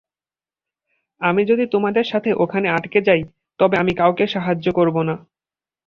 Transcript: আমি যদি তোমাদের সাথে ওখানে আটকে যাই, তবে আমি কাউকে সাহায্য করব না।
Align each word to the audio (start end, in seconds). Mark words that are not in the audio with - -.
আমি 1.21 1.41
যদি 1.45 1.65
তোমাদের 1.67 2.05
সাথে 2.05 2.29
ওখানে 2.33 2.67
আটকে 2.69 2.99
যাই, 3.01 3.21
তবে 3.59 3.75
আমি 3.77 3.93
কাউকে 3.95 4.25
সাহায্য 4.27 4.65
করব 4.71 4.95
না। 5.03 5.15